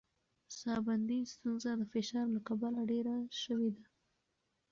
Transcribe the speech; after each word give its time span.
ساه 0.57 0.79
بندي 0.87 1.19
ستونزه 1.33 1.71
د 1.79 1.83
فشار 1.93 2.25
له 2.35 2.39
کبله 2.47 2.81
ډېره 2.91 3.15
شوې 3.43 3.69
ده. 3.75 3.83